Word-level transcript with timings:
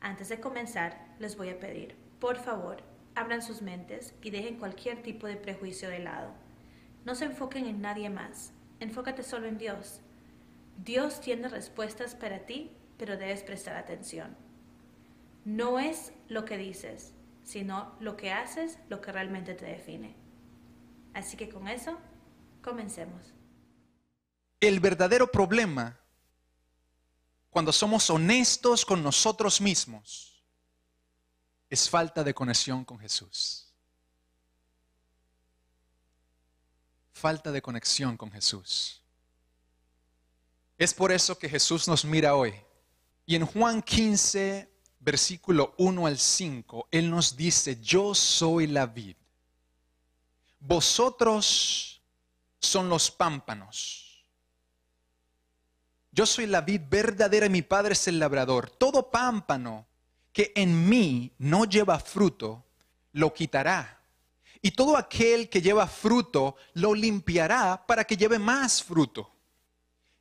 Antes 0.00 0.28
de 0.28 0.40
comenzar, 0.40 1.14
les 1.18 1.36
voy 1.36 1.48
a 1.50 1.58
pedir, 1.58 1.96
por 2.20 2.36
favor, 2.36 2.82
abran 3.14 3.42
sus 3.42 3.62
mentes 3.62 4.14
y 4.22 4.30
dejen 4.30 4.58
cualquier 4.58 5.02
tipo 5.02 5.26
de 5.26 5.36
prejuicio 5.36 5.88
de 5.88 5.98
lado. 5.98 6.32
No 7.04 7.14
se 7.14 7.24
enfoquen 7.24 7.66
en 7.66 7.80
nadie 7.80 8.10
más, 8.10 8.52
enfócate 8.80 9.22
solo 9.22 9.46
en 9.46 9.58
Dios. 9.58 10.00
Dios 10.76 11.20
tiene 11.20 11.48
respuestas 11.48 12.14
para 12.14 12.46
ti, 12.46 12.70
pero 12.96 13.16
debes 13.16 13.42
prestar 13.42 13.76
atención. 13.76 14.36
No 15.44 15.78
es 15.78 16.12
lo 16.28 16.44
que 16.44 16.58
dices, 16.58 17.12
sino 17.42 17.94
lo 18.00 18.16
que 18.16 18.30
haces 18.30 18.78
lo 18.88 19.00
que 19.00 19.10
realmente 19.10 19.54
te 19.54 19.66
define. 19.66 20.14
Así 21.14 21.36
que 21.36 21.48
con 21.48 21.66
eso, 21.66 21.98
comencemos. 22.62 23.34
El 24.60 24.80
verdadero 24.80 25.28
problema, 25.30 25.98
cuando 27.50 27.72
somos 27.72 28.08
honestos 28.10 28.84
con 28.84 29.02
nosotros 29.02 29.60
mismos, 29.60 30.42
es 31.70 31.88
falta 31.88 32.24
de 32.24 32.34
conexión 32.34 32.84
con 32.84 32.98
Jesús. 32.98 33.66
Falta 37.12 37.50
de 37.50 37.60
conexión 37.60 38.16
con 38.16 38.30
Jesús. 38.30 39.02
Es 40.78 40.94
por 40.94 41.10
eso 41.10 41.36
que 41.36 41.48
Jesús 41.48 41.88
nos 41.88 42.04
mira 42.04 42.36
hoy. 42.36 42.54
Y 43.26 43.34
en 43.34 43.44
Juan 43.44 43.82
15, 43.82 44.72
versículo 45.00 45.74
1 45.78 46.06
al 46.06 46.18
5, 46.18 46.88
Él 46.90 47.10
nos 47.10 47.36
dice, 47.36 47.80
yo 47.80 48.14
soy 48.14 48.68
la 48.68 48.86
vid. 48.86 49.16
Vosotros 50.60 52.00
son 52.60 52.88
los 52.88 53.10
pámpanos. 53.10 54.07
Yo 56.10 56.26
soy 56.26 56.46
la 56.46 56.60
vid 56.60 56.82
verdadera 56.88 57.46
y 57.46 57.50
mi 57.50 57.62
Padre 57.62 57.92
es 57.92 58.08
el 58.08 58.18
labrador. 58.18 58.70
Todo 58.70 59.10
pámpano 59.10 59.86
que 60.32 60.52
en 60.54 60.88
mí 60.88 61.32
no 61.38 61.64
lleva 61.64 61.98
fruto, 61.98 62.64
lo 63.12 63.32
quitará. 63.32 64.00
Y 64.60 64.72
todo 64.72 64.96
aquel 64.96 65.48
que 65.48 65.62
lleva 65.62 65.86
fruto, 65.86 66.56
lo 66.74 66.94
limpiará 66.94 67.84
para 67.86 68.04
que 68.04 68.16
lleve 68.16 68.38
más 68.38 68.82
fruto 68.82 69.32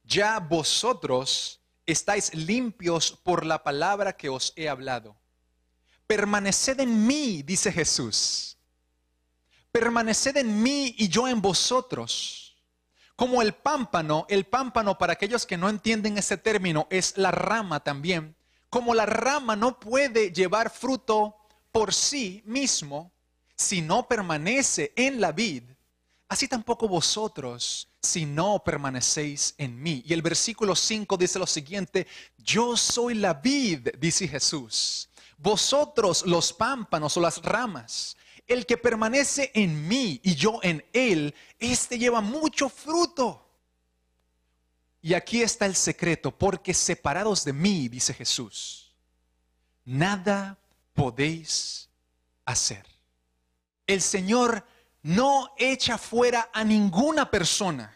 ya 0.07 0.39
vosotros 0.39 1.59
estáis 1.85 2.33
limpios 2.33 3.11
por 3.11 3.45
la 3.45 3.61
palabra 3.61 4.15
que 4.15 4.29
os 4.29 4.53
he 4.55 4.69
hablado. 4.69 5.15
Permaneced 6.07 6.79
en 6.79 7.05
mí, 7.05 7.43
dice 7.43 7.71
Jesús. 7.71 8.57
Permaneced 9.71 10.37
en 10.37 10.63
mí 10.63 10.95
y 10.97 11.09
yo 11.09 11.27
en 11.27 11.41
vosotros. 11.41 12.46
Como 13.17 13.41
el 13.41 13.55
pámpano, 13.55 14.27
el 14.29 14.45
pámpano 14.45 14.99
para 14.99 15.13
aquellos 15.13 15.47
que 15.47 15.57
no 15.57 15.69
entienden 15.69 16.19
ese 16.19 16.37
término 16.37 16.85
es 16.91 17.17
la 17.17 17.31
rama 17.31 17.79
también. 17.79 18.35
Como 18.69 18.93
la 18.93 19.07
rama 19.07 19.55
no 19.55 19.79
puede 19.79 20.31
llevar 20.31 20.69
fruto 20.69 21.35
por 21.71 21.95
sí 21.95 22.43
mismo 22.45 23.11
si 23.55 23.81
no 23.81 24.07
permanece 24.07 24.93
en 24.95 25.19
la 25.19 25.31
vid, 25.31 25.63
así 26.29 26.47
tampoco 26.47 26.87
vosotros 26.87 27.89
si 27.99 28.27
no 28.27 28.63
permanecéis 28.63 29.55
en 29.57 29.81
mí. 29.81 30.03
Y 30.05 30.13
el 30.13 30.21
versículo 30.21 30.75
5 30.75 31.17
dice 31.17 31.39
lo 31.39 31.47
siguiente, 31.47 32.05
yo 32.37 32.77
soy 32.77 33.15
la 33.15 33.33
vid, 33.33 33.87
dice 33.97 34.27
Jesús, 34.27 35.09
vosotros 35.39 36.23
los 36.27 36.53
pámpanos 36.53 37.17
o 37.17 37.21
las 37.21 37.41
ramas. 37.41 38.15
El 38.47 38.65
que 38.65 38.77
permanece 38.77 39.51
en 39.53 39.87
mí 39.87 40.21
y 40.23 40.35
yo 40.35 40.59
en 40.63 40.85
él, 40.93 41.35
este 41.59 41.99
lleva 41.99 42.21
mucho 42.21 42.69
fruto. 42.69 43.45
Y 45.01 45.13
aquí 45.13 45.41
está 45.41 45.65
el 45.65 45.75
secreto, 45.75 46.31
porque 46.31 46.73
separados 46.73 47.43
de 47.43 47.53
mí, 47.53 47.87
dice 47.87 48.13
Jesús, 48.13 48.95
nada 49.85 50.57
podéis 50.93 51.89
hacer. 52.45 52.85
El 53.85 54.01
Señor 54.01 54.65
no 55.03 55.53
echa 55.57 55.97
fuera 55.97 56.49
a 56.53 56.63
ninguna 56.63 57.29
persona. 57.29 57.95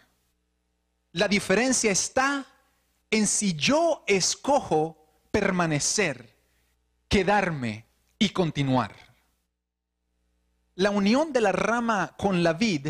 La 1.13 1.27
diferencia 1.27 1.91
está 1.91 2.45
en 3.09 3.27
si 3.27 3.53
yo 3.53 4.03
escojo 4.07 5.05
permanecer, 5.31 6.33
quedarme 7.09 7.85
y 8.17 8.29
continuar. 8.29 9.10
La 10.81 10.89
unión 10.89 11.31
de 11.31 11.41
la 11.41 11.51
rama 11.51 12.15
con 12.17 12.41
la 12.41 12.53
vid 12.53 12.87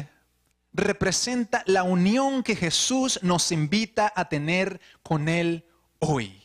representa 0.72 1.62
la 1.66 1.84
unión 1.84 2.42
que 2.42 2.56
Jesús 2.56 3.20
nos 3.22 3.52
invita 3.52 4.14
a 4.16 4.30
tener 4.30 4.80
con 5.04 5.28
Él 5.28 5.66
hoy. 6.00 6.42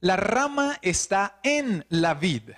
La 0.00 0.16
rama 0.16 0.78
está 0.82 1.40
en 1.42 1.86
la 1.88 2.12
vid. 2.12 2.50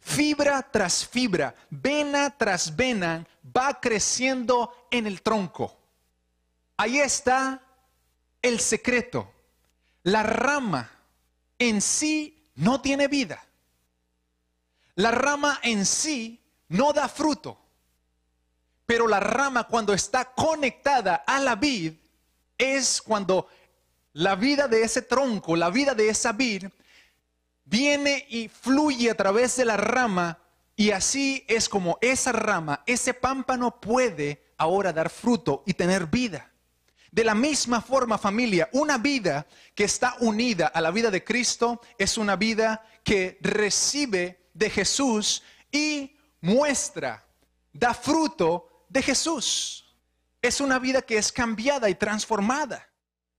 Fibra 0.00 0.68
tras 0.68 1.06
fibra, 1.06 1.54
vena 1.70 2.36
tras 2.36 2.74
vena, 2.74 3.24
va 3.56 3.78
creciendo 3.78 4.88
en 4.90 5.06
el 5.06 5.22
tronco. 5.22 5.78
Ahí 6.76 6.98
está 6.98 7.62
el 8.42 8.58
secreto. 8.58 9.32
La 10.02 10.24
rama 10.24 10.90
en 11.56 11.80
sí 11.82 12.50
no 12.56 12.80
tiene 12.80 13.06
vida. 13.06 13.40
La 14.96 15.12
rama 15.12 15.60
en 15.62 15.86
sí 15.86 16.42
no 16.68 16.92
da 16.92 17.08
fruto. 17.08 17.58
Pero 18.86 19.06
la 19.06 19.20
rama 19.20 19.64
cuando 19.64 19.92
está 19.92 20.32
conectada 20.32 21.16
a 21.26 21.38
la 21.38 21.56
vid 21.56 21.94
es 22.56 23.02
cuando 23.02 23.48
la 24.14 24.34
vida 24.34 24.66
de 24.66 24.82
ese 24.82 25.02
tronco, 25.02 25.56
la 25.56 25.70
vida 25.70 25.94
de 25.94 26.08
esa 26.08 26.32
vid, 26.32 26.64
viene 27.64 28.26
y 28.28 28.48
fluye 28.48 29.10
a 29.10 29.16
través 29.16 29.56
de 29.56 29.64
la 29.64 29.76
rama 29.76 30.38
y 30.74 30.92
así 30.92 31.44
es 31.48 31.68
como 31.68 31.98
esa 32.00 32.32
rama, 32.32 32.82
ese 32.86 33.12
pámpano 33.12 33.80
puede 33.80 34.44
ahora 34.56 34.92
dar 34.92 35.10
fruto 35.10 35.62
y 35.66 35.74
tener 35.74 36.06
vida. 36.06 36.50
De 37.10 37.24
la 37.24 37.34
misma 37.34 37.80
forma, 37.80 38.18
familia, 38.18 38.68
una 38.72 38.98
vida 38.98 39.46
que 39.74 39.84
está 39.84 40.16
unida 40.20 40.66
a 40.66 40.80
la 40.80 40.90
vida 40.90 41.10
de 41.10 41.24
Cristo 41.24 41.80
es 41.98 42.18
una 42.18 42.36
vida 42.36 42.84
que 43.02 43.38
recibe 43.40 44.50
de 44.54 44.70
Jesús 44.70 45.42
y 45.72 46.17
muestra, 46.40 47.24
da 47.72 47.94
fruto 47.94 48.84
de 48.88 49.02
Jesús. 49.02 49.84
Es 50.40 50.60
una 50.60 50.78
vida 50.78 51.02
que 51.02 51.18
es 51.18 51.32
cambiada 51.32 51.88
y 51.88 51.94
transformada. 51.94 52.88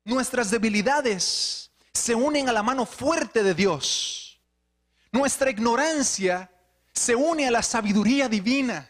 Nuestras 0.03 0.51
debilidades 0.51 1.71
se 1.93 2.15
unen 2.15 2.49
a 2.49 2.53
la 2.53 2.63
mano 2.63 2.85
fuerte 2.85 3.43
de 3.43 3.53
Dios. 3.53 4.39
Nuestra 5.11 5.49
ignorancia 5.49 6.51
se 6.93 7.15
une 7.15 7.47
a 7.47 7.51
la 7.51 7.63
sabiduría 7.63 8.27
divina. 8.27 8.89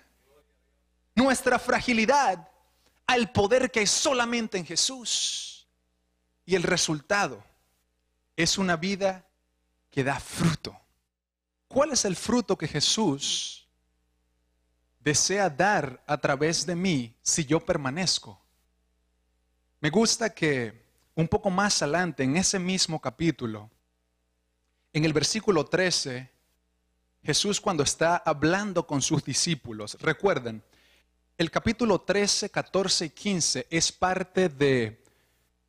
Nuestra 1.16 1.60
fragilidad 1.60 2.48
al 3.06 3.32
poder 3.32 3.72
que 3.72 3.82
hay 3.82 3.88
solamente 3.88 4.58
en 4.58 4.66
Jesús. 4.66 5.68
Y 6.46 6.56
el 6.56 6.64
resultado 6.64 7.44
es 8.36 8.58
una 8.58 8.76
vida 8.76 9.26
que 9.92 10.04
da 10.04 10.20
fruto. 10.20 10.80
¿Cuál 11.68 11.92
es 11.92 12.06
el 12.06 12.16
fruto 12.16 12.58
que 12.58 12.68
Jesús 12.68 13.68
desea 15.00 15.50
dar 15.50 16.04
a 16.06 16.18
través 16.18 16.66
de 16.66 16.76
mí 16.76 17.16
si 17.22 17.46
yo 17.46 17.60
permanezco? 17.60 18.40
Me 19.82 19.90
gusta 19.90 20.30
que 20.30 20.88
un 21.16 21.28
poco 21.28 21.50
más 21.50 21.82
adelante, 21.82 22.24
en 22.24 22.38
ese 22.38 22.60
mismo 22.60 23.00
capítulo, 23.00 23.70
en 24.94 25.06
el 25.06 25.14
versículo 25.14 25.66
13, 25.66 26.32
Jesús 27.24 27.60
cuando 27.60 27.84
está 27.84 28.18
hablando 28.18 28.88
con 28.88 29.02
sus 29.02 29.24
discípulos, 29.24 29.98
recuerden, 30.00 30.64
el 31.38 31.52
capítulo 31.52 32.02
13, 32.02 32.50
14 32.50 33.06
y 33.06 33.10
15 33.10 33.68
es 33.70 33.92
parte 33.92 34.50
de, 34.50 35.04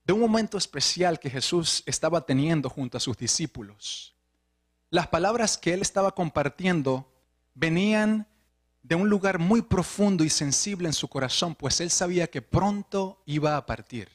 de 0.04 0.12
un 0.12 0.20
momento 0.20 0.58
especial 0.58 1.20
que 1.20 1.30
Jesús 1.30 1.82
estaba 1.86 2.20
teniendo 2.26 2.68
junto 2.68 2.96
a 2.96 3.00
sus 3.00 3.16
discípulos. 3.16 4.14
Las 4.90 5.06
palabras 5.06 5.56
que 5.56 5.72
él 5.72 5.82
estaba 5.82 6.12
compartiendo 6.12 7.12
venían 7.54 8.26
de 8.90 8.96
un 8.96 9.08
lugar 9.08 9.38
muy 9.38 9.62
profundo 9.62 10.24
y 10.24 10.30
sensible 10.30 10.88
en 10.88 10.92
su 10.92 11.06
corazón, 11.06 11.54
pues 11.54 11.80
él 11.80 11.92
sabía 11.92 12.26
que 12.26 12.42
pronto 12.42 13.22
iba 13.24 13.56
a 13.56 13.64
partir. 13.64 14.08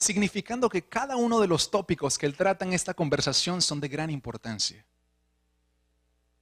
Significando 0.00 0.68
que 0.68 0.82
cada 0.82 1.14
uno 1.14 1.38
de 1.38 1.46
los 1.46 1.70
tópicos 1.70 2.18
que 2.18 2.26
él 2.26 2.36
trata 2.36 2.64
en 2.64 2.72
esta 2.72 2.92
conversación 2.92 3.62
son 3.62 3.78
de 3.78 3.86
gran 3.86 4.10
importancia. 4.10 4.84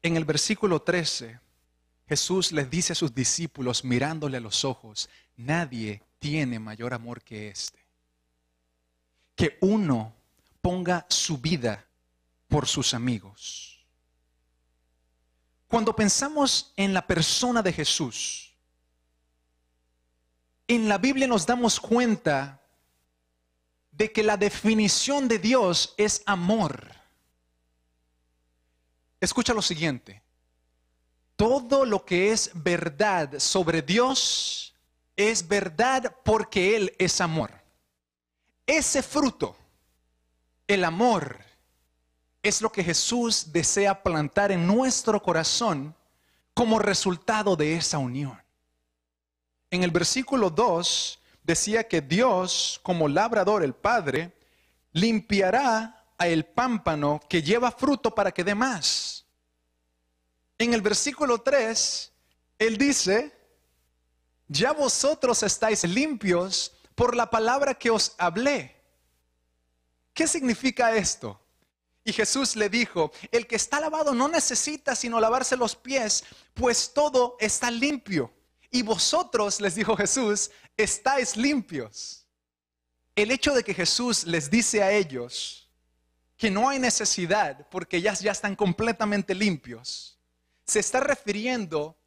En 0.01 0.17
el 0.17 0.25
versículo 0.25 0.81
13, 0.81 1.39
Jesús 2.09 2.53
les 2.53 2.71
dice 2.71 2.95
a 2.95 2.97
sus 2.97 3.15
discípulos 3.15 3.85
mirándole 3.85 4.39
a 4.39 4.41
los 4.41 4.65
ojos, 4.65 5.11
nadie 5.37 6.03
tiene 6.19 6.59
mayor 6.59 6.95
amor 6.95 7.23
que 7.23 7.49
este. 7.49 7.79
Que 9.35 9.59
uno 9.61 10.15
ponga 10.63 11.05
su 11.11 11.37
vida 11.37 11.85
por 12.49 12.67
sus 12.67 12.95
amigos. 12.95 13.76
Cuando 15.69 15.95
pensamos 15.95 16.73
en 16.77 16.95
la 16.95 17.07
persona 17.07 17.63
de 17.63 17.73
Jesús, 17.73 18.55
en 20.69 20.89
la 20.89 20.99
Biblia 20.99 21.27
nos 21.27 21.47
damos 21.47 21.81
cuenta 21.81 22.61
de 23.93 24.13
que 24.13 24.23
la 24.23 24.37
definición 24.37 25.29
de 25.29 25.39
Dios 25.39 25.95
es 25.97 26.23
amor. 26.27 26.93
escucha 29.21 29.55
lo 29.55 29.63
siguiente. 29.63 30.23
Todo 31.37 31.85
lo 31.85 32.05
que 32.05 32.33
es 32.33 32.51
verdad 32.55 33.39
sobre 33.39 33.83
Dios 33.83 34.75
es 35.17 35.47
verdad 35.47 36.15
porque 36.25 36.77
Él 36.77 36.95
es 36.99 37.21
amor. 37.21 37.51
Ese 38.67 39.03
fruto, 39.03 39.57
el 40.67 40.85
amor, 40.85 41.46
es 42.47 42.63
lo 42.63 42.71
que 42.71 42.85
Jesús 42.85 43.53
desea 43.53 44.03
plantar 44.03 44.53
en 44.53 44.67
nuestro 44.67 45.23
corazón 45.23 45.95
como 46.55 46.79
resultado 46.79 47.57
de 47.57 47.77
esa 47.77 47.99
unión. 47.99 48.41
En 49.71 49.83
el 49.83 49.91
versículo 49.91 50.51
2 50.51 51.19
decía 51.43 51.87
que 51.87 52.01
Dios, 52.01 52.81
como 52.83 53.09
labrador, 53.09 53.63
el 53.63 53.75
Padre, 53.75 54.33
limpiará 54.93 56.05
a 56.19 56.29
el 56.29 56.45
pámpano 56.47 57.21
que 57.29 57.43
lleva 57.43 57.71
fruto 57.71 58.15
para 58.15 58.33
que 58.33 58.45
dé 58.45 58.55
más. 58.55 59.27
En 60.59 60.73
el 60.73 60.81
versículo 60.81 61.39
3, 61.39 62.13
Él 62.59 62.79
dice, 62.79 63.33
ya 64.49 64.73
vosotros 64.73 65.43
estáis 65.43 65.85
limpios 65.85 66.73
por 66.95 67.15
la 67.15 67.29
palabra 67.29 67.75
que 67.75 67.91
os 67.91 68.15
hablé. 68.17 68.77
¿Qué 70.15 70.27
significa 70.27 70.97
esto? 70.97 71.39
Y 72.07 72.13
Jesús 72.13 72.55
le 72.55 72.69
dijo, 72.69 73.11
el 73.33 73.49
que 73.49 73.57
está 73.57 73.81
lavado 73.81 74.15
no 74.15 74.29
necesita 74.29 74.95
sino 74.95 75.19
lavarse 75.19 75.57
los 75.57 75.75
pies, 75.75 76.23
pues 76.55 76.93
todo 76.95 77.37
está 77.41 77.69
limpio. 77.69 78.33
Y 78.71 78.83
vosotros, 78.83 79.61
les 79.61 79.75
dijo 79.75 79.97
Jesús, 79.97 80.53
estáis 80.77 81.37
limpios. 81.37 82.25
El 83.17 83.33
hecho 83.33 83.53
de 83.53 83.65
que 83.65 83.75
Jesús 83.75 84.23
les 84.23 84.49
dice 84.49 84.85
a 84.85 84.93
ellos 84.93 85.69
que 86.37 86.49
no 86.49 86.69
hay 86.69 86.79
necesidad 86.79 87.67
porque 87.71 88.01
ya, 88.01 88.15
ya 88.15 88.31
están 88.31 88.55
completamente 88.55 89.35
limpios, 89.35 90.17
se 90.65 90.79
está 90.79 91.01
refiriendo 91.01 91.99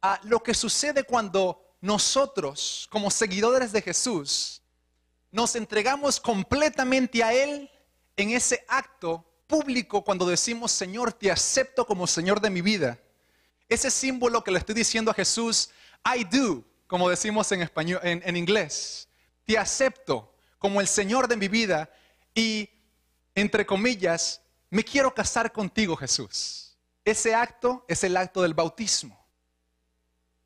a 0.00 0.18
lo 0.22 0.42
que 0.42 0.54
sucede 0.54 1.04
cuando 1.04 1.76
nosotros, 1.82 2.88
como 2.90 3.10
seguidores 3.10 3.70
de 3.70 3.82
Jesús, 3.82 4.62
nos 5.30 5.56
entregamos 5.56 6.18
completamente 6.18 7.22
a 7.22 7.34
Él 7.34 7.70
en 8.22 8.30
ese 8.30 8.64
acto 8.68 9.24
público 9.46 10.04
cuando 10.04 10.26
decimos, 10.26 10.70
Señor, 10.72 11.12
te 11.12 11.30
acepto 11.30 11.86
como 11.86 12.06
Señor 12.06 12.40
de 12.40 12.50
mi 12.50 12.60
vida. 12.60 12.98
Ese 13.68 13.90
símbolo 13.90 14.42
que 14.44 14.50
le 14.50 14.58
estoy 14.58 14.74
diciendo 14.74 15.10
a 15.10 15.14
Jesús, 15.14 15.70
I 16.04 16.24
do, 16.24 16.64
como 16.86 17.08
decimos 17.08 17.50
en 17.52 17.62
español, 17.62 18.00
en, 18.02 18.36
inglés. 18.36 19.08
Te 19.44 19.58
acepto 19.58 20.34
como 20.58 20.80
el 20.80 20.86
Señor 20.86 21.28
de 21.28 21.36
mi 21.36 21.48
vida 21.48 21.90
y, 22.34 22.68
entre 23.34 23.64
comillas, 23.64 24.40
me 24.70 24.84
quiero 24.84 25.14
casar 25.14 25.52
contigo, 25.52 25.96
Jesús. 25.96 26.76
Ese 27.04 27.34
acto 27.34 27.84
es 27.88 28.04
el 28.04 28.16
acto 28.16 28.42
del 28.42 28.54
bautismo. 28.54 29.18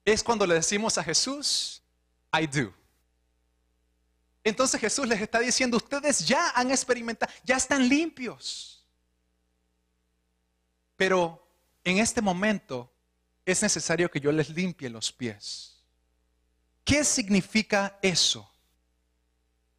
Es 0.04 0.22
cuando 0.22 0.46
le 0.46 0.54
decimos 0.54 0.96
a 0.98 1.04
Jesús, 1.04 1.82
I 2.32 2.46
do. 2.46 2.72
Entonces 4.44 4.78
Jesús 4.78 5.08
les 5.08 5.20
está 5.20 5.40
diciendo, 5.40 5.78
ustedes 5.78 6.26
ya 6.26 6.50
han 6.50 6.70
experimentado, 6.70 7.32
ya 7.42 7.56
están 7.56 7.88
limpios. 7.88 8.86
Pero 10.96 11.48
en 11.82 11.98
este 11.98 12.20
momento 12.20 12.92
es 13.46 13.62
necesario 13.62 14.10
que 14.10 14.20
yo 14.20 14.30
les 14.30 14.50
limpie 14.50 14.90
los 14.90 15.10
pies. 15.10 15.82
¿Qué 16.84 17.02
significa 17.02 17.98
eso? 18.02 18.48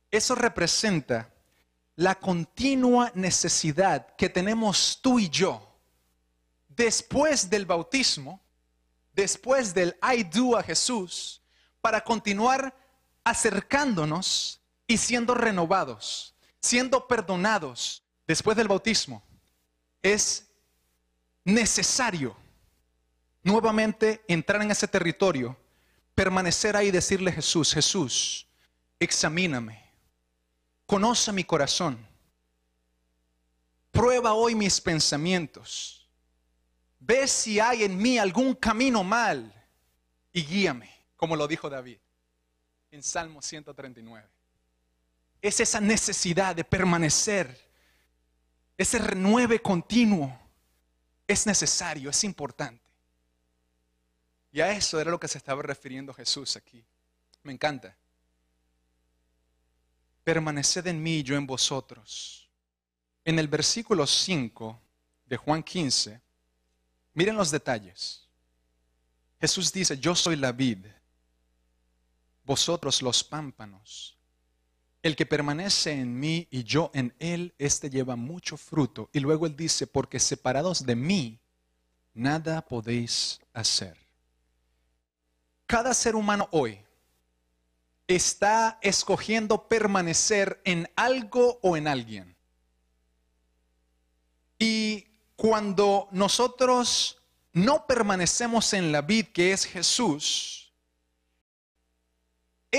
Eso 0.09 0.33
representa 0.33 1.31
la 1.95 2.15
continua 2.15 3.11
necesidad 3.13 4.15
que 4.15 4.29
tenemos 4.29 4.99
tú 5.01 5.19
y 5.19 5.29
yo 5.29 5.75
después 6.67 7.49
del 7.49 7.65
bautismo, 7.65 8.41
después 9.13 9.73
del 9.73 9.97
I 10.01 10.23
do 10.23 10.57
a 10.57 10.63
Jesús, 10.63 11.41
para 11.81 12.01
continuar 12.01 12.75
acercándonos 13.25 14.61
y 14.87 14.97
siendo 14.97 15.33
renovados, 15.33 16.35
siendo 16.61 17.07
perdonados 17.07 18.03
después 18.27 18.55
del 18.55 18.67
bautismo. 18.67 19.23
Es 20.01 20.47
necesario 21.43 22.37
nuevamente 23.43 24.23
entrar 24.27 24.61
en 24.61 24.71
ese 24.71 24.87
territorio, 24.87 25.57
permanecer 26.13 26.77
ahí 26.77 26.87
y 26.87 26.91
decirle 26.91 27.31
a 27.31 27.33
Jesús, 27.33 27.73
Jesús, 27.73 28.47
examíname, 28.99 29.83
conoce 30.85 31.31
mi 31.31 31.43
corazón, 31.43 32.07
prueba 33.91 34.33
hoy 34.33 34.53
mis 34.53 34.79
pensamientos, 34.79 36.07
ve 36.99 37.27
si 37.27 37.59
hay 37.59 37.83
en 37.83 37.97
mí 37.97 38.19
algún 38.19 38.53
camino 38.53 39.03
mal 39.03 39.51
y 40.31 40.43
guíame, 40.45 40.91
como 41.15 41.35
lo 41.35 41.47
dijo 41.47 41.69
David 41.69 41.97
en 42.95 43.03
Salmo 43.03 43.41
139. 43.41 44.27
Es 45.41 45.59
esa 45.59 45.79
necesidad 45.79 46.55
de 46.55 46.63
permanecer, 46.63 47.55
ese 48.77 48.97
renueve 48.99 49.61
continuo, 49.61 50.37
es 51.27 51.45
necesario, 51.45 52.09
es 52.09 52.23
importante. 52.23 52.83
Y 54.51 54.61
a 54.61 54.71
eso 54.71 54.99
era 54.99 55.11
lo 55.11 55.19
que 55.19 55.27
se 55.27 55.37
estaba 55.37 55.61
refiriendo 55.61 56.13
Jesús 56.13 56.55
aquí. 56.55 56.83
Me 57.43 57.51
encanta. 57.51 57.95
Permaneced 60.23 60.87
en 60.87 61.03
mí 61.03 61.21
yo 61.21 61.35
en 61.35 61.45
vosotros. 61.45 62.49
En 63.25 63.37
el 63.37 63.47
versículo 63.47 64.07
5 64.07 64.79
de 65.25 65.37
Juan 65.37 65.61
15, 65.61 66.21
miren 67.13 67.35
los 67.35 67.51
detalles. 67.51 68.25
Jesús 69.41 69.71
dice, 69.73 69.97
yo 69.97 70.15
soy 70.15 70.37
la 70.37 70.51
vid, 70.53 70.85
vosotros 72.45 73.01
los 73.01 73.23
pámpanos. 73.23 74.17
El 75.01 75.15
que 75.15 75.25
permanece 75.25 75.91
en 75.91 76.19
mí 76.19 76.47
y 76.49 76.63
yo 76.63 76.89
en 76.93 77.13
él, 77.19 77.53
éste 77.59 77.89
lleva 77.89 78.15
mucho 78.15 78.57
fruto. 78.57 79.09
Y 79.13 79.19
luego 79.19 79.45
él 79.45 79.55
dice, 79.55 79.85
porque 79.85 80.19
separados 80.19 80.85
de 80.85 80.95
mí, 80.95 81.39
nada 82.13 82.61
podéis 82.61 83.39
hacer. 83.53 83.97
Cada 85.67 85.93
ser 85.93 86.15
humano 86.15 86.47
hoy 86.51 86.79
está 88.07 88.79
escogiendo 88.81 89.67
permanecer 89.67 90.61
en 90.63 90.89
algo 90.95 91.59
o 91.61 91.77
en 91.77 91.87
alguien. 91.87 92.35
Y 94.57 95.07
cuando 95.35 96.07
nosotros 96.11 97.21
no 97.51 97.85
permanecemos 97.85 98.73
en 98.73 98.91
la 98.91 99.01
vid 99.01 99.27
que 99.27 99.53
es 99.53 99.65
Jesús, 99.65 100.64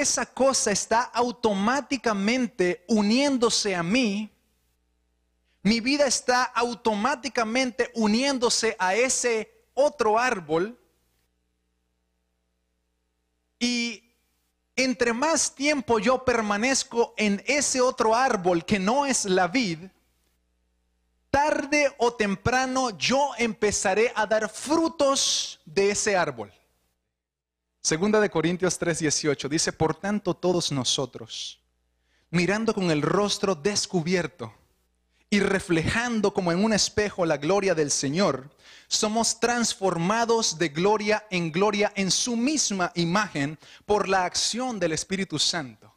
esa 0.00 0.26
cosa 0.26 0.70
está 0.70 1.02
automáticamente 1.02 2.84
uniéndose 2.88 3.74
a 3.74 3.82
mí, 3.82 4.30
mi 5.62 5.80
vida 5.80 6.06
está 6.06 6.44
automáticamente 6.44 7.90
uniéndose 7.94 8.76
a 8.78 8.94
ese 8.94 9.50
otro 9.74 10.18
árbol 10.18 10.78
y 13.58 14.14
entre 14.76 15.12
más 15.12 15.54
tiempo 15.54 15.98
yo 15.98 16.24
permanezco 16.24 17.14
en 17.16 17.42
ese 17.46 17.80
otro 17.80 18.14
árbol 18.14 18.64
que 18.64 18.78
no 18.78 19.06
es 19.06 19.24
la 19.24 19.48
vid, 19.48 19.88
tarde 21.30 21.92
o 21.98 22.12
temprano 22.14 22.96
yo 22.96 23.30
empezaré 23.38 24.12
a 24.14 24.26
dar 24.26 24.48
frutos 24.48 25.60
de 25.64 25.90
ese 25.90 26.16
árbol. 26.16 26.52
Segunda 27.86 28.18
de 28.18 28.30
Corintios 28.30 28.80
3:18 28.80 29.48
dice, 29.48 29.72
por 29.72 29.94
tanto 29.94 30.34
todos 30.34 30.72
nosotros, 30.72 31.60
mirando 32.30 32.74
con 32.74 32.90
el 32.90 33.00
rostro 33.00 33.54
descubierto 33.54 34.52
y 35.30 35.38
reflejando 35.38 36.34
como 36.34 36.50
en 36.50 36.64
un 36.64 36.72
espejo 36.72 37.24
la 37.24 37.36
gloria 37.36 37.76
del 37.76 37.92
Señor, 37.92 38.50
somos 38.88 39.38
transformados 39.38 40.58
de 40.58 40.70
gloria 40.70 41.28
en 41.30 41.52
gloria 41.52 41.92
en 41.94 42.10
su 42.10 42.34
misma 42.34 42.90
imagen 42.96 43.56
por 43.84 44.08
la 44.08 44.24
acción 44.24 44.80
del 44.80 44.90
Espíritu 44.90 45.38
Santo. 45.38 45.94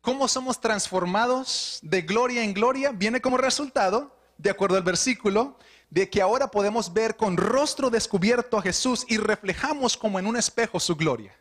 ¿Cómo 0.00 0.26
somos 0.26 0.60
transformados 0.60 1.78
de 1.80 2.02
gloria 2.02 2.42
en 2.42 2.52
gloria? 2.52 2.90
Viene 2.90 3.20
como 3.20 3.36
resultado, 3.36 4.18
de 4.38 4.50
acuerdo 4.50 4.76
al 4.76 4.82
versículo, 4.82 5.58
de 5.90 6.10
que 6.10 6.20
ahora 6.20 6.50
podemos 6.50 6.92
ver 6.92 7.16
con 7.16 7.36
rostro 7.36 7.90
descubierto 7.90 8.58
a 8.58 8.62
Jesús 8.62 9.04
y 9.08 9.18
reflejamos 9.18 9.96
como 9.96 10.18
en 10.18 10.26
un 10.26 10.36
espejo 10.36 10.80
su 10.80 10.96
gloria. 10.96 11.34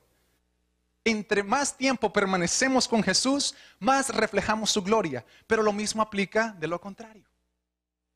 Entre 1.03 1.43
más 1.43 1.77
tiempo 1.77 2.11
permanecemos 2.11 2.87
con 2.87 3.03
Jesús, 3.03 3.53
más 3.79 4.09
reflejamos 4.09 4.71
su 4.71 4.81
gloria. 4.81 5.23
Pero 5.45 5.61
lo 5.61 5.71
mismo 5.71 6.01
aplica 6.01 6.55
de 6.59 6.67
lo 6.67 6.81
contrario. 6.81 7.23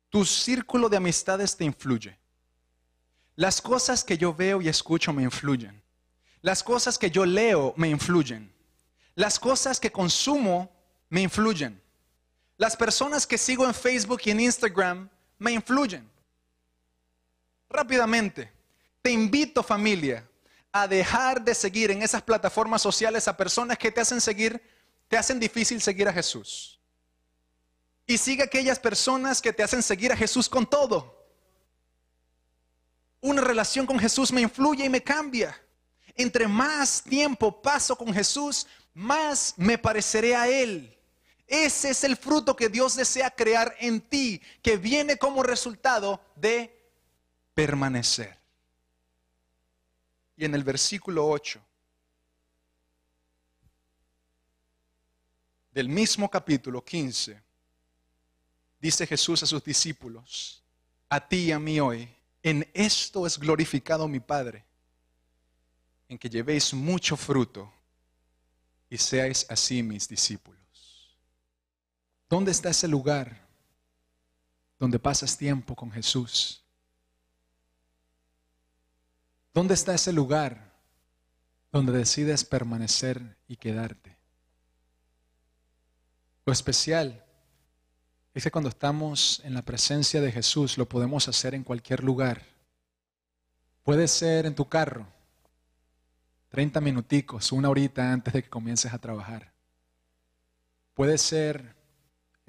Tu 0.10 0.26
círculo 0.26 0.90
de 0.90 0.98
amistades 0.98 1.56
te 1.56 1.66
influye. 1.66 2.18
Las 3.36 3.62
cosas 3.62 4.04
que 4.04 4.18
yo 4.18 4.34
veo 4.34 4.60
y 4.60 4.68
escucho 4.68 5.14
me 5.14 5.22
influyen. 5.22 5.82
Las 6.42 6.64
cosas 6.64 6.98
que 6.98 7.12
yo 7.12 7.26
leo 7.26 7.76
me 7.78 7.90
influyen. 7.90 8.52
Las 9.14 9.40
cosas 9.40 9.80
que 9.80 9.92
consumo 9.92 10.72
me 11.10 11.22
influyen. 11.22 11.80
Las 12.60 12.76
personas 12.76 13.26
que 13.26 13.38
sigo 13.38 13.66
en 13.66 13.74
Facebook 13.74 14.20
y 14.26 14.32
en 14.32 14.42
Instagram 14.42 15.10
me 15.38 15.54
influyen. 15.54 16.08
rápidamente, 17.70 18.52
te 19.02 19.12
invito 19.12 19.64
familia 19.64 20.28
a 20.70 20.86
dejar 20.86 21.42
de 21.42 21.56
seguir 21.56 21.90
en 21.90 22.02
esas 22.02 22.22
plataformas 22.22 22.82
sociales 22.82 23.30
a 23.30 23.38
personas 23.38 23.78
que 23.78 23.90
te 23.90 24.02
hacen 24.02 24.20
seguir, 24.20 24.62
te 25.08 25.16
hacen 25.16 25.40
difícil 25.40 25.82
seguir 25.82 26.10
a 26.10 26.14
Jesús. 26.14 26.78
Y 28.06 28.18
sigue 28.18 28.44
aquellas 28.44 28.78
personas 28.78 29.42
que 29.42 29.54
te 29.54 29.64
hacen 29.64 29.82
seguir 29.82 30.12
a 30.12 30.18
Jesús 30.18 30.50
con 30.50 30.66
todo. 30.66 31.26
Una 33.22 33.42
relación 33.42 33.86
con 33.86 33.98
Jesús 33.98 34.34
me 34.34 34.42
influye 34.42 34.84
y 34.84 34.90
me 34.90 35.02
cambia. 35.02 35.58
Entre 36.14 36.46
más 36.46 37.04
tiempo 37.04 37.62
paso 37.62 37.96
con 37.96 38.14
Jesús, 38.14 38.68
más 38.94 39.54
me 39.56 39.78
pareceré 39.78 40.36
a 40.36 40.50
Él. 40.50 40.99
Ese 41.50 41.90
es 41.90 42.04
el 42.04 42.16
fruto 42.16 42.56
que 42.56 42.70
Dios 42.70 42.96
desea 42.96 43.32
crear 43.32 43.76
en 43.80 44.02
ti, 44.02 44.40
que 44.62 44.78
viene 44.78 45.18
como 45.18 45.42
resultado 45.42 46.22
de 46.36 46.80
permanecer. 47.56 48.38
Y 50.38 50.46
en 50.46 50.54
el 50.54 50.64
versículo 50.64 51.28
8 51.28 51.60
del 55.72 55.90
mismo 55.90 56.30
capítulo 56.30 56.86
15, 56.86 57.42
dice 58.80 59.08
Jesús 59.08 59.42
a 59.42 59.48
sus 59.48 59.64
discípulos, 59.64 60.62
a 61.10 61.28
ti 61.28 61.46
y 61.46 61.52
a 61.52 61.58
mí 61.58 61.80
hoy, 61.80 62.08
en 62.44 62.70
esto 62.76 63.26
es 63.26 63.40
glorificado 63.40 64.08
mi 64.08 64.20
Padre, 64.20 64.64
en 66.08 66.20
que 66.20 66.30
llevéis 66.30 66.76
mucho 66.76 67.18
fruto 67.18 67.74
y 68.88 69.00
seáis 69.00 69.48
así 69.50 69.82
mis 69.82 70.08
discípulos. 70.08 70.59
¿Dónde 72.30 72.52
está 72.52 72.70
ese 72.70 72.88
lugar 72.88 73.42
donde 74.78 75.00
pasas 75.00 75.36
tiempo 75.36 75.76
con 75.76 75.92
Jesús? 75.92 76.64
¿Dónde 79.52 79.74
está 79.74 79.96
ese 79.96 80.14
lugar 80.14 80.72
donde 81.72 81.92
decides 81.92 82.46
permanecer 82.46 83.36
y 83.48 83.58
quedarte? 83.58 84.16
Lo 86.46 86.54
especial 86.54 87.26
es 88.36 88.44
que 88.44 88.52
cuando 88.52 88.70
estamos 88.70 89.42
en 89.44 89.56
la 89.56 89.64
presencia 89.64 90.22
de 90.22 90.32
Jesús 90.32 90.78
lo 90.78 90.88
podemos 90.88 91.28
hacer 91.28 91.56
en 91.56 91.64
cualquier 91.64 92.04
lugar. 92.04 92.44
Puede 93.84 94.08
ser 94.08 94.46
en 94.46 94.54
tu 94.54 94.70
carro, 94.70 95.08
30 96.50 96.80
minuticos, 96.80 97.52
una 97.52 97.70
horita 97.70 98.14
antes 98.14 98.36
de 98.36 98.44
que 98.44 98.50
comiences 98.50 98.94
a 98.94 99.00
trabajar. 99.00 99.52
Puede 100.94 101.18
ser 101.18 101.79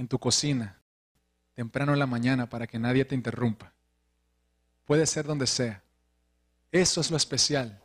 en 0.00 0.08
tu 0.08 0.18
cocina, 0.18 0.78
temprano 1.52 1.92
en 1.92 1.98
la 1.98 2.06
mañana, 2.06 2.48
para 2.48 2.66
que 2.66 2.78
nadie 2.78 3.04
te 3.04 3.14
interrumpa. 3.14 3.74
Puede 4.86 5.04
ser 5.04 5.26
donde 5.26 5.46
sea. 5.46 5.82
Eso 6.72 7.02
es 7.02 7.10
lo 7.10 7.18
especial 7.18 7.78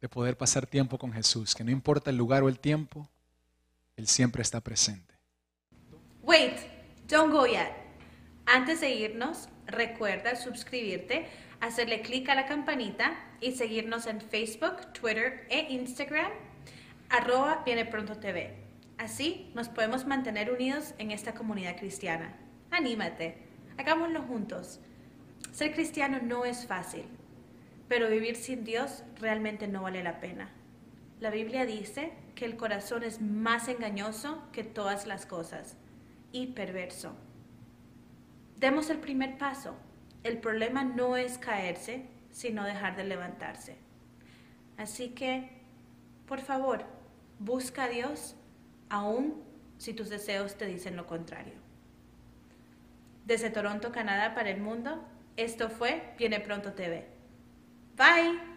de 0.00 0.08
poder 0.08 0.36
pasar 0.36 0.68
tiempo 0.68 0.98
con 0.98 1.12
Jesús, 1.12 1.56
que 1.56 1.64
no 1.64 1.72
importa 1.72 2.10
el 2.10 2.16
lugar 2.16 2.44
o 2.44 2.48
el 2.48 2.60
tiempo, 2.60 3.08
Él 3.96 4.06
siempre 4.06 4.40
está 4.40 4.60
presente. 4.60 5.16
Wait, 6.22 6.58
don't 7.08 7.32
go 7.32 7.44
yet. 7.44 7.72
Antes 8.46 8.80
de 8.80 8.90
irnos, 8.90 9.48
recuerda 9.66 10.36
suscribirte, 10.36 11.26
hacerle 11.58 12.02
clic 12.02 12.28
a 12.28 12.36
la 12.36 12.46
campanita 12.46 13.18
y 13.40 13.50
seguirnos 13.50 14.06
en 14.06 14.20
Facebook, 14.20 14.92
Twitter 14.92 15.44
e 15.50 15.72
Instagram, 15.72 16.30
arroba 17.10 17.64
viene 17.64 17.84
pronto 17.84 18.16
TV. 18.18 18.71
Así 19.02 19.50
nos 19.56 19.68
podemos 19.68 20.06
mantener 20.06 20.52
unidos 20.52 20.94
en 20.98 21.10
esta 21.10 21.34
comunidad 21.34 21.76
cristiana. 21.76 22.36
Anímate, 22.70 23.36
hagámoslo 23.76 24.22
juntos. 24.22 24.78
Ser 25.50 25.74
cristiano 25.74 26.20
no 26.22 26.44
es 26.44 26.68
fácil, 26.68 27.06
pero 27.88 28.08
vivir 28.08 28.36
sin 28.36 28.62
Dios 28.62 29.02
realmente 29.18 29.66
no 29.66 29.82
vale 29.82 30.04
la 30.04 30.20
pena. 30.20 30.50
La 31.18 31.30
Biblia 31.30 31.66
dice 31.66 32.12
que 32.36 32.44
el 32.44 32.56
corazón 32.56 33.02
es 33.02 33.20
más 33.20 33.66
engañoso 33.66 34.40
que 34.52 34.62
todas 34.62 35.04
las 35.08 35.26
cosas 35.26 35.76
y 36.30 36.52
perverso. 36.52 37.16
Demos 38.60 38.88
el 38.88 38.98
primer 38.98 39.36
paso. 39.36 39.74
El 40.22 40.38
problema 40.38 40.84
no 40.84 41.16
es 41.16 41.38
caerse, 41.38 42.06
sino 42.30 42.62
dejar 42.62 42.94
de 42.94 43.02
levantarse. 43.02 43.78
Así 44.78 45.08
que, 45.08 45.50
por 46.24 46.38
favor, 46.38 46.84
busca 47.40 47.84
a 47.84 47.88
Dios 47.88 48.36
aun 48.92 49.42
si 49.78 49.94
tus 49.94 50.10
deseos 50.10 50.56
te 50.56 50.66
dicen 50.66 50.96
lo 50.96 51.06
contrario. 51.06 51.54
Desde 53.24 53.50
Toronto, 53.50 53.90
Canadá, 53.90 54.34
para 54.34 54.50
el 54.50 54.60
mundo, 54.60 55.02
esto 55.36 55.70
fue 55.70 56.14
Viene 56.18 56.40
Pronto 56.40 56.74
TV. 56.74 57.06
Bye. 57.96 58.51